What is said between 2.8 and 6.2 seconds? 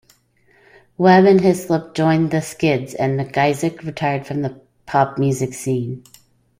and McIsaac retired from the pop music scene.